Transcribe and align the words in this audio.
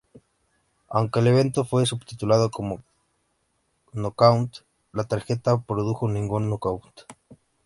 Aunque 0.87 1.19
el 1.19 1.27
evento 1.27 1.63
fue 1.63 1.85
subtitulado 1.85 2.49
como 2.49 2.81
"Knockout", 3.93 4.65
la 4.93 5.03
tarjeta 5.03 5.51
no 5.51 5.61
produjo 5.63 6.09
ningún 6.09 6.49
nocaut. 6.49 7.01